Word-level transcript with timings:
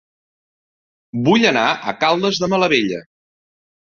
Vull 1.29 1.45
anar 1.49 1.67
a 1.71 1.95
Caldes 2.05 2.41
de 2.45 2.51
Malavella 2.55 3.03